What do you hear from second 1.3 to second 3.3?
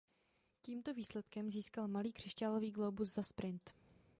získal malý křišťálový glóbus za